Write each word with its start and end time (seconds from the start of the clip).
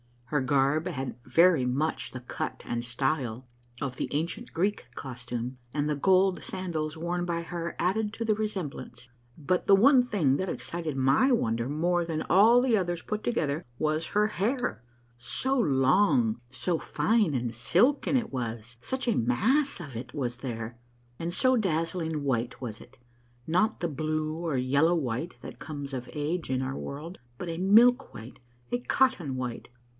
Her 0.25 0.41
garb 0.41 0.87
had 0.87 1.17
very 1.25 1.65
much 1.65 2.11
the 2.11 2.21
cut 2.21 2.63
and 2.65 2.83
style 2.85 3.45
of 3.81 3.97
the 3.97 4.07
ancient 4.13 4.51
Greek 4.53 4.87
costume, 4.95 5.57
and 5.73 5.87
the 5.87 5.95
gold 5.95 6.41
sandals 6.41 6.97
worn 6.97 7.23
by 7.25 7.41
her 7.41 7.75
added 7.77 8.13
to 8.13 8.25
the 8.25 8.33
resemblance; 8.33 9.09
but 9.37 9.67
the 9.67 9.75
one 9.75 10.01
thing 10.01 10.37
that 10.37 10.49
excited 10.49 10.95
my 10.95 11.11
A 11.27 11.29
AfARVELLOCrS 11.29 11.45
UNDERGROUND 11.49 11.57
JOURNEY 11.59 11.67
57 11.67 11.77
wonder 11.77 11.81
more 11.91 12.05
than 12.05 12.21
all 12.35 12.61
the 12.61 12.77
others 12.77 13.01
put 13.03 13.23
together 13.25 13.65
was 13.77 14.07
her 14.07 14.27
hair, 14.27 14.83
so 15.17 15.59
long, 15.59 16.39
so 16.49 16.79
fine 16.79 17.35
and 17.35 17.53
silken 17.53 18.25
was 18.31 18.77
it, 18.79 18.83
such 18.83 19.07
a 19.09 19.15
mass 19.17 19.79
of 19.79 19.95
it 19.97 20.15
was 20.15 20.37
there, 20.37 20.79
and 21.19 21.31
so 21.33 21.55
dazzling 21.57 22.23
white 22.23 22.59
was 22.61 22.79
it— 22.81 22.97
not 23.45 23.81
the 23.81 23.89
blue 23.89 24.35
or 24.37 24.57
yellow 24.57 24.95
white 24.95 25.35
that 25.41 25.59
comes 25.59 25.93
of 25.93 26.09
age 26.13 26.49
in 26.49 26.61
our 26.63 26.77
world, 26.77 27.19
but 27.37 27.49
a 27.49 27.57
milk 27.59 28.13
white, 28.15 28.39
a 28.71 28.79
cotton 28.79 29.35
white. 29.35 29.67